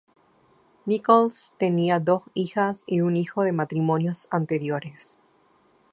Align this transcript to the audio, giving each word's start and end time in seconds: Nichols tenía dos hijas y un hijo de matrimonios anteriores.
Nichols 0.87 1.53
tenía 1.59 1.99
dos 1.99 2.23
hijas 2.33 2.85
y 2.87 3.01
un 3.01 3.15
hijo 3.15 3.43
de 3.43 3.51
matrimonios 3.51 4.27
anteriores. 4.31 5.21